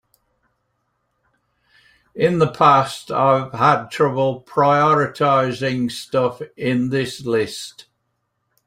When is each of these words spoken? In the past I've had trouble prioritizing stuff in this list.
In 2.15 2.39
the 2.39 2.49
past 2.51 3.11
I've 3.11 3.53
had 3.53 3.91
trouble 3.91 4.41
prioritizing 4.41 5.91
stuff 5.91 6.41
in 6.57 6.89
this 6.89 7.23
list. 7.23 7.85